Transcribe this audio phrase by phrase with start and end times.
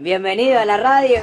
[0.00, 1.16] Bienvenido a la radio.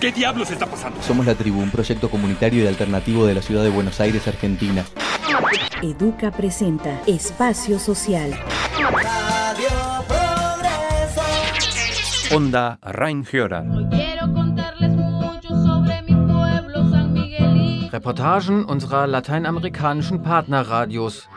[0.00, 1.00] ¿Qué diablos está pasando?
[1.02, 4.84] Somos La Tribu, un proyecto comunitario y alternativo de la ciudad de Buenos Aires, Argentina.
[5.82, 8.34] Educa presenta Espacio Social.
[12.34, 13.62] Onda Rheinhörer.
[13.90, 17.90] Quiero contarles mucho sobre mi pueblo San Miguelito.
[17.92, 21.28] Reportagen unserer lateinamerikanischen Partnerradios.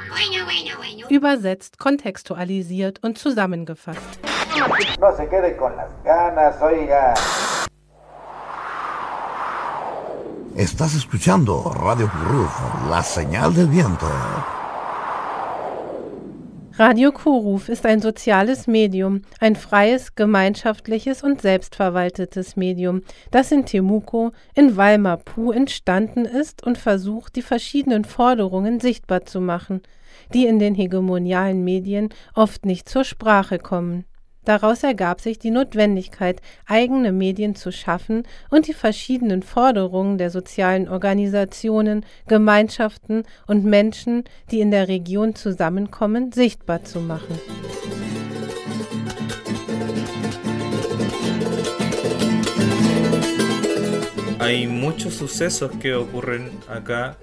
[1.09, 4.17] Übersetzt, kontextualisiert und zusammengefasst.
[4.99, 7.13] No se quede con las ganas, oiga.
[10.55, 14.05] Estás escuchando Radio Ruf, la señal del viento.
[16.77, 23.01] Radio Kuruf ist ein soziales Medium, ein freies, gemeinschaftliches und selbstverwaltetes Medium,
[23.31, 29.83] das in Temuco in Walmapu entstanden ist und versucht, die verschiedenen Forderungen sichtbar zu machen,
[30.33, 34.03] die in den hegemonialen Medien oft nicht zur Sprache kommen.
[34.45, 40.87] Daraus ergab sich die Notwendigkeit, eigene Medien zu schaffen und die verschiedenen Forderungen der sozialen
[40.87, 47.39] Organisationen, Gemeinschaften und Menschen, die in der Region zusammenkommen, sichtbar zu machen.
[54.39, 57.15] Hay muchos sucesos que ocurren acá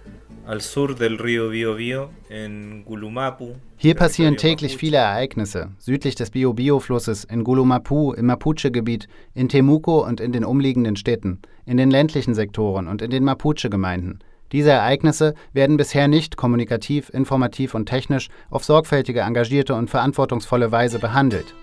[0.46, 3.54] al sur del río Biobío en Gulumapu.
[3.76, 10.20] Hier passieren täglich viele Ereignisse, südlich des Biobío-Flusses, in Gulumapu, im Mapuche-Gebiet, in Temuco und
[10.20, 14.20] in den umliegenden Städten, in den ländlichen Sektoren und in den Mapuche-Gemeinden.
[14.52, 20.98] Diese Ereignisse werden bisher nicht kommunikativ, informativ und technisch auf sorgfältige, engagierte und verantwortungsvolle Weise
[20.98, 21.54] behandelt.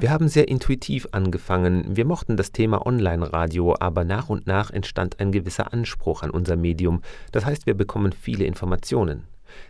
[0.00, 1.96] Wir haben sehr intuitiv angefangen.
[1.96, 6.56] Wir mochten das Thema Online-Radio, aber nach und nach entstand ein gewisser Anspruch an unser
[6.56, 7.02] Medium.
[7.32, 9.24] Das heißt, wir bekommen viele Informationen.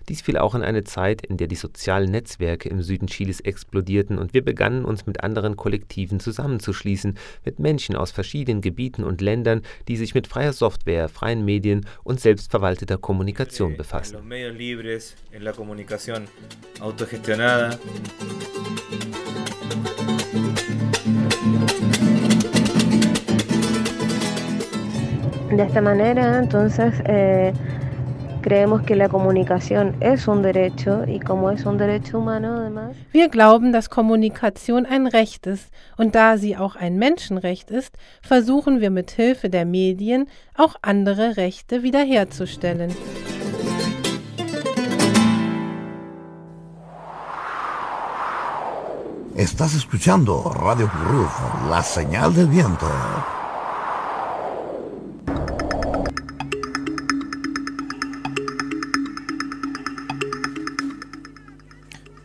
[0.08, 4.18] Dies fiel auch in eine Zeit, in der die sozialen Netzwerke im Süden Chiles explodierten
[4.18, 9.62] und wir begannen uns mit anderen Kollektiven zusammenzuschließen, mit Menschen aus verschiedenen Gebieten und Ländern,
[9.88, 14.16] die sich mit freier Software, freien Medien und selbstverwalteter Kommunikation befassen.
[14.16, 16.26] En los medios libres, en la comunicación
[16.80, 17.78] autogestionada.
[25.50, 27.52] De esta manera, entonces, eh,
[28.46, 32.94] creemos que la comunicación es un derecho y como es un derecho humano además.
[33.12, 38.80] Wir glauben, dass Kommunikation ein Recht ist und da sie auch ein Menschenrecht ist, versuchen
[38.80, 42.94] wir mit Hilfe der Medien auch andere Rechte wiederherzustellen.
[49.34, 51.34] Estás escuchando Radio Ruf,
[51.68, 52.86] la señal del viento.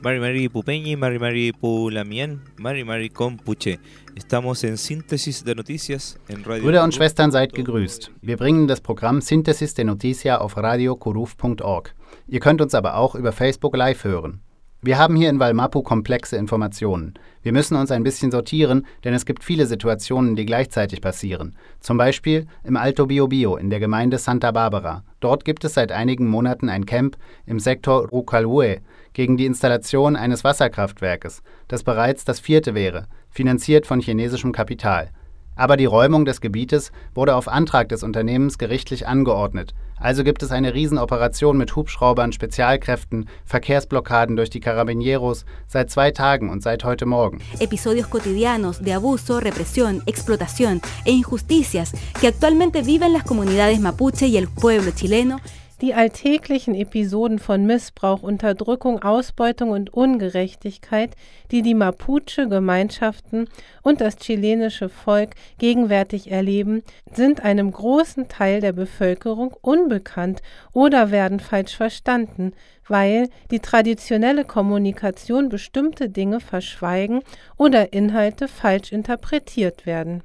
[0.03, 3.79] Mari Mari Pupeñi, Mari Mari Pulamien, Mari Mari Compuche.
[4.15, 6.91] Estamos en Síntesis de Noticias en Radio Brüder und.
[6.95, 8.11] Schwestern, seid gegrüßt.
[8.23, 11.93] Wir bringen das Programm Synthesis de Noticia auf radiokuruf.org.
[12.27, 14.41] Ihr könnt uns aber auch über Facebook Live hören.
[14.83, 17.13] Wir haben hier in Valmapu komplexe Informationen.
[17.43, 21.55] Wir müssen uns ein bisschen sortieren, denn es gibt viele Situationen, die gleichzeitig passieren.
[21.81, 25.03] Zum Beispiel im Alto Biobío in der Gemeinde Santa Barbara.
[25.19, 27.15] Dort gibt es seit einigen Monaten ein Camp
[27.45, 28.79] im Sektor Rucalhue
[29.13, 35.11] gegen die Installation eines Wasserkraftwerkes, das bereits das vierte wäre, finanziert von chinesischem Kapital.
[35.55, 39.73] Aber die Räumung des Gebietes wurde auf Antrag des Unternehmens gerichtlich angeordnet.
[40.01, 46.49] Also gibt es eine Riesenoperation mit Hubschraubern, Spezialkräften, Verkehrsblockaden durch die Carabineros seit zwei Tagen
[46.49, 47.39] und seit heute Morgen.
[47.59, 54.37] Episodios cotidianos de abuso, represión, explotación e injusticias que actualmente viven las comunidades mapuche y
[54.37, 55.39] el pueblo chileno
[55.81, 61.15] Die alltäglichen Episoden von Missbrauch, Unterdrückung, Ausbeutung und Ungerechtigkeit,
[61.49, 63.49] die die Mapuche-Gemeinschaften
[63.81, 71.39] und das chilenische Volk gegenwärtig erleben, sind einem großen Teil der Bevölkerung unbekannt oder werden
[71.39, 72.53] falsch verstanden,
[72.87, 77.21] weil die traditionelle Kommunikation bestimmte Dinge verschweigen
[77.57, 80.21] oder Inhalte falsch interpretiert werden.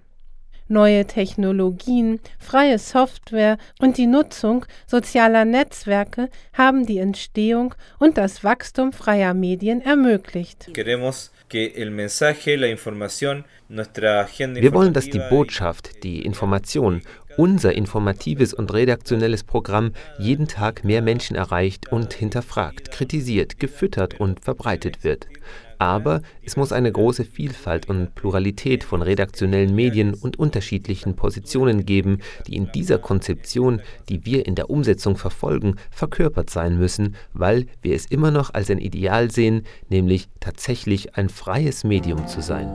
[0.68, 8.92] Neue Technologien, freie Software und die Nutzung sozialer Netzwerke haben die Entstehung und das Wachstum
[8.92, 10.68] freier Medien ermöglicht.
[10.74, 10.98] Wir
[14.74, 17.02] wollen, dass die Botschaft, die Information,
[17.36, 24.40] unser informatives und redaktionelles Programm jeden Tag mehr Menschen erreicht und hinterfragt, kritisiert, gefüttert und
[24.40, 25.28] verbreitet wird.
[25.78, 32.18] Aber es muss eine große Vielfalt und Pluralität von redaktionellen Medien und unterschiedlichen Positionen geben,
[32.46, 37.94] die in dieser Konzeption, die wir in der Umsetzung verfolgen, verkörpert sein müssen, weil wir
[37.94, 42.68] es immer noch als ein Ideal sehen, nämlich tatsächlich ein freies Medium zu sein.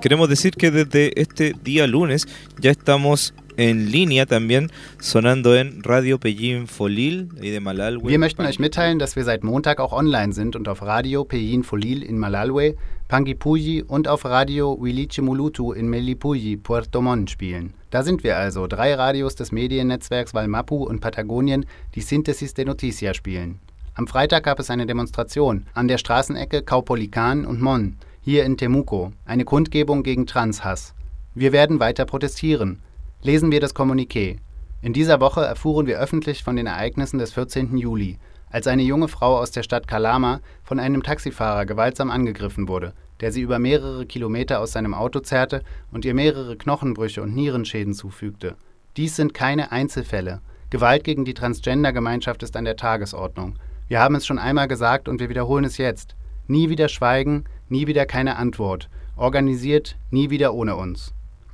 [0.00, 2.26] Queremos decir que desde este día lunes
[2.58, 8.08] ya estamos en línea también sonando en Radio Pellín Folil de Malalwe.
[8.08, 11.62] Wir möchten euch mitteilen, dass wir seit Montag auch online sind und auf Radio Pellín
[11.62, 12.76] Folil in Malalwe,
[13.10, 17.74] Panguipulli und auf Radio Wiliche Mulutu in Melipulli, Puerto Montt spielen.
[17.90, 21.66] Da sind wir also, drei Radios des Mediennetzwerks Valmapu und Patagonien,
[21.96, 23.58] die Synthesis de Noticia spielen.
[23.94, 29.10] Am Freitag gab es eine Demonstration an der Straßenecke Caupolican und Mon, hier in Temuco,
[29.24, 30.94] eine Kundgebung gegen Transhass.
[31.34, 32.78] Wir werden weiter protestieren.
[33.22, 34.36] Lesen wir das Kommuniqué.
[34.82, 37.76] In dieser Woche erfuhren wir öffentlich von den Ereignissen des 14.
[37.76, 38.18] Juli,
[38.50, 43.32] als eine junge Frau aus der Stadt Kalama von einem Taxifahrer gewaltsam angegriffen wurde, der
[43.32, 48.56] sie über mehrere Kilometer aus seinem Auto zerrte und ihr mehrere Knochenbrüche und Nierenschäden zufügte.
[48.96, 50.40] Dies sind keine Einzelfälle.
[50.70, 53.56] Gewalt gegen die Transgender-Gemeinschaft ist an der Tagesordnung.
[53.88, 56.14] Wir haben es schon einmal gesagt und wir wiederholen es jetzt.
[56.46, 58.88] Nie wieder schweigen, nie wieder keine Antwort.
[59.16, 61.12] Organisiert, nie wieder ohne uns.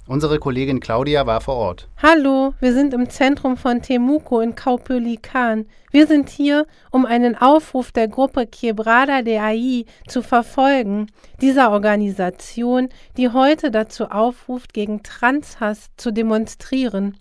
[0.09, 1.89] Unsere Kollegin Claudia war vor Ort.
[2.01, 5.67] Hallo, wir sind im Zentrum von Temuco in Kaupölikan.
[5.91, 11.09] Wir sind hier, um einen Aufruf der Gruppe Quebrada de AI zu verfolgen,
[11.41, 17.17] dieser Organisation, die heute dazu aufruft, gegen Transhass zu demonstrieren.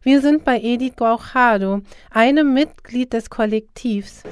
[0.00, 4.22] Wir sind bei Edith Guajado, einem Mitglied des Kollektivs.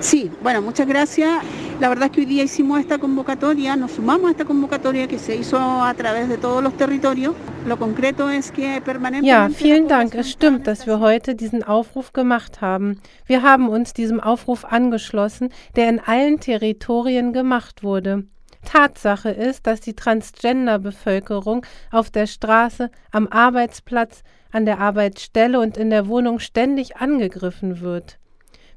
[0.00, 1.42] Sí, bueno, muchas gracias.
[1.80, 5.18] La verdad es que hoy día hicimos esta convocatoria, nos sumamos a esta convocatoria que
[5.18, 7.34] se hizo a través de todos los territorios.
[7.66, 9.28] Lo concreto es que permanentemente...
[9.28, 10.14] Ja, vielen Dank.
[10.14, 13.00] Es stimmt, dass wir heute diesen Aufruf gemacht haben.
[13.26, 18.24] Wir haben uns diesem Aufruf angeschlossen, der in allen Territorien gemacht wurde.
[18.64, 25.90] Tatsache ist, dass die Transgender-Bevölkerung auf der Straße, am Arbeitsplatz, an der Arbeitsstelle und in
[25.90, 28.18] der Wohnung ständig angegriffen wird.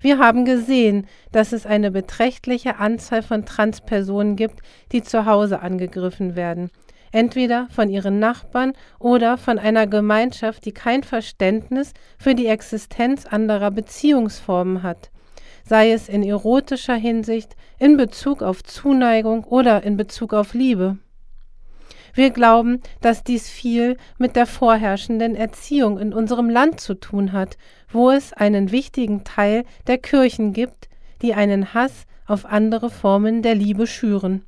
[0.01, 4.61] Wir haben gesehen, dass es eine beträchtliche Anzahl von Transpersonen gibt,
[4.93, 6.71] die zu Hause angegriffen werden,
[7.11, 13.71] entweder von ihren Nachbarn oder von einer Gemeinschaft, die kein Verständnis für die Existenz anderer
[13.71, 15.11] Beziehungsformen hat,
[15.65, 20.97] sei es in erotischer Hinsicht, in Bezug auf Zuneigung oder in Bezug auf Liebe.
[22.19, 27.57] Wir glauben, dass dies viel mit der vorherrschenden Erziehung in unserem Land zu tun hat,
[27.93, 30.89] wo es einen wichtigen Teil der Kirchen gibt,
[31.21, 34.43] die einen Hass auf andere Formen der Liebe schüren,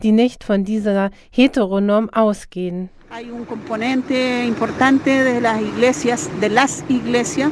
[0.00, 2.88] die nicht von dieser Heteronorm ausgehen.
[3.10, 7.50] Hay un componente importante de las iglesias, de las iglesias,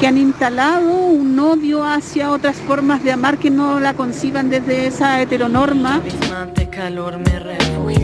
[0.00, 4.86] que han instalado un odio hacia otras formas de amar que no la conciban desde
[4.86, 6.00] esa heteronorma.
[6.72, 8.01] calor me refugio,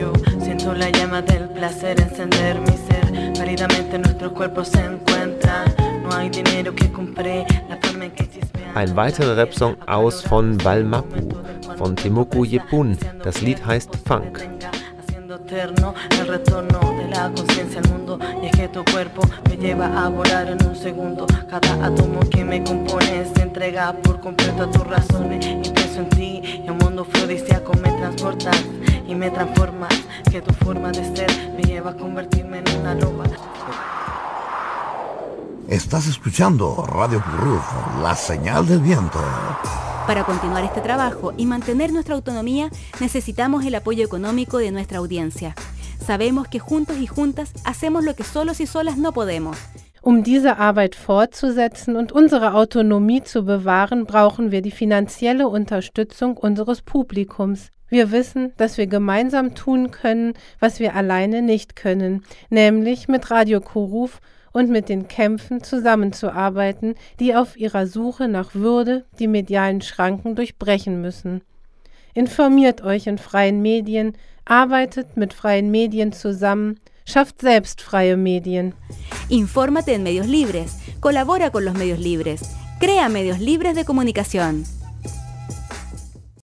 [0.59, 6.31] siento la llama del placer encender mi ser, paridamente nuestros cuerpos se encuentran, no hay
[6.31, 8.29] dinero que compre la forma en que
[8.75, 10.59] Ein weiterer Rapsong aus von
[11.77, 12.97] von Temuku Yepun.
[13.25, 14.41] Das Lied heißt Funk.
[15.35, 18.19] eterno, el retorno de la conciencia al mundo.
[18.43, 21.27] Y es que tu cuerpo me lleva a volar en un segundo.
[21.49, 25.45] Cada átomo que me compone se entrega por completo a tus razones.
[25.47, 28.63] Y pienso en ti y un mundo afrodisíaco me transportas
[29.09, 29.93] y me transformas.
[30.31, 33.25] Que tu forma de ser me lleva a convertirme en una loba.
[35.67, 37.63] Estás escuchando Radio Cruz,
[38.03, 39.19] la señal del viento.
[40.07, 45.55] Para continuar este trabajo y mantener nuestra autonomía, necesitamos el apoyo económico de nuestra audiencia.
[46.03, 49.59] Sabemos que juntos y juntas hacemos lo que solos y solas no podemos.
[50.09, 56.81] Um diese Arbeit fortzusetzen und unsere Autonomie zu bewahren, brauchen wir die finanzielle Unterstützung unseres
[56.81, 57.73] Publikums.
[57.91, 63.61] Wir wissen, dass wir gemeinsam tun können, was wir alleine nicht können, nämlich mit Radio
[63.61, 70.37] Kuruf und mit den Kämpfen zusammenzuarbeiten, die auf ihrer Suche nach Würde die medialen Schranken
[70.37, 71.43] durchbrechen müssen.
[72.15, 74.15] Informiert euch in freien Medien,
[74.47, 78.75] arbeitet mit freien Medien zusammen, schafft selbst freie Medien.
[79.31, 82.43] Infórmate en medios libres, colabora con los medios libres,
[82.79, 84.65] crea medios libres de comunicación.